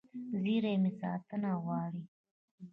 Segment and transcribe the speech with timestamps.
[0.41, 2.03] زېرمې ساتنه غواړي.